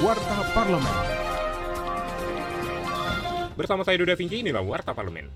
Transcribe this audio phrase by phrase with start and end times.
[0.00, 0.96] Warta Parlemen.
[3.52, 5.28] Bersama saya Duda Vinci, inilah Warta Parlemen.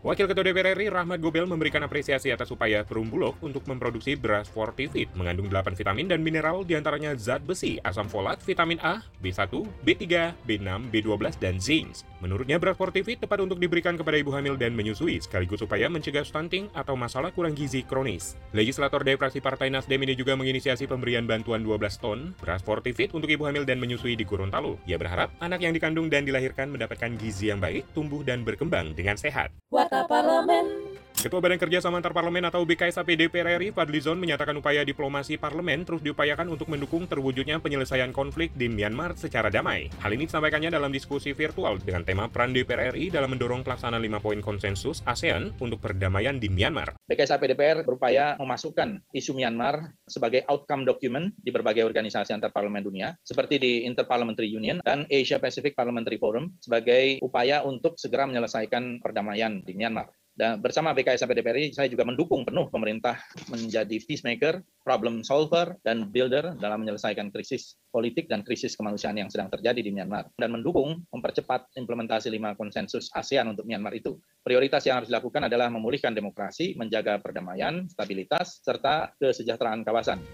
[0.00, 4.48] Wakil Ketua DPR RI Rahmat Gobel memberikan apresiasi atas upaya Perum Bulog untuk memproduksi beras
[4.48, 9.60] Fortifit mengandung 8 vitamin dan mineral di antaranya zat besi, asam folat, vitamin A, B1,
[9.84, 12.08] B3, B6, B12, dan zinc.
[12.24, 16.72] Menurutnya beras Fortifit tepat untuk diberikan kepada ibu hamil dan menyusui sekaligus upaya mencegah stunting
[16.72, 18.40] atau masalah kurang gizi kronis.
[18.56, 23.28] Legislator dari fraksi Partai Nasdem ini juga menginisiasi pemberian bantuan 12 ton beras Fortifit untuk
[23.28, 24.80] ibu hamil dan menyusui di Gorontalo.
[24.88, 29.20] Ia berharap anak yang dikandung dan dilahirkan mendapatkan gizi yang baik, tumbuh dan berkembang dengan
[29.20, 29.52] sehat.
[29.90, 30.89] Warta Parlemen.
[31.20, 36.00] Ketua Badan Kerjasama Antar Parlemen atau BKSAP DPR RI Fadlizon menyatakan upaya diplomasi parlemen terus
[36.00, 39.92] diupayakan untuk mendukung terwujudnya penyelesaian konflik di Myanmar secara damai.
[40.00, 44.16] Hal ini disampaikannya dalam diskusi virtual dengan tema peran DPR RI dalam mendorong pelaksanaan lima
[44.16, 46.96] poin konsensus ASEAN untuk perdamaian di Myanmar.
[47.04, 53.12] BKSAP DPR berupaya memasukkan isu Myanmar sebagai outcome document di berbagai organisasi antar parlemen dunia,
[53.20, 59.60] seperti di Interparliamentary Union dan Asia Pacific Parliamentary Forum, sebagai upaya untuk segera menyelesaikan perdamaian
[59.60, 60.08] di Myanmar.
[60.40, 63.20] Dan bersama BKSAP DPRI, saya juga mendukung penuh pemerintah
[63.52, 69.52] menjadi peacemaker, problem solver, dan builder dalam menyelesaikan krisis politik dan krisis kemanusiaan yang sedang
[69.52, 70.32] terjadi di Myanmar.
[70.40, 74.16] Dan mendukung mempercepat implementasi lima konsensus ASEAN untuk Myanmar itu.
[74.40, 80.24] Prioritas yang harus dilakukan adalah memulihkan demokrasi, menjaga perdamaian, stabilitas, serta kesejahteraan kawasan.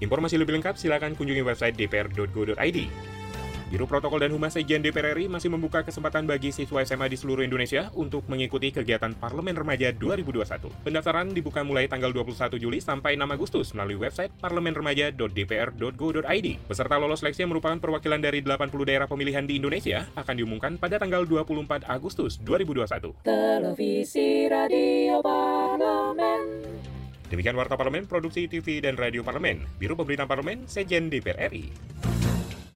[0.00, 3.09] Informasi lebih lengkap silakan kunjungi website dpr.go.id.
[3.70, 7.46] Biro Protokol dan Humas Sekjen DPR RI masih membuka kesempatan bagi siswa SMA di seluruh
[7.46, 10.82] Indonesia untuk mengikuti kegiatan Parlemen Remaja 2021.
[10.82, 16.48] Pendaftaran dibuka mulai tanggal 21 Juli sampai 6 Agustus melalui website parlemenremaja.dpr.go.id.
[16.66, 20.98] Peserta lolos seleksi yang merupakan perwakilan dari 80 daerah pemilihan di Indonesia akan diumumkan pada
[20.98, 23.22] tanggal 24 Agustus 2021.
[23.22, 26.42] Televisi Radio Parlemen.
[27.30, 32.09] Demikian Warta Parlemen, Produksi TV dan Radio Parlemen, Biro Pemberitaan Parlemen, Sekjen DPR RI.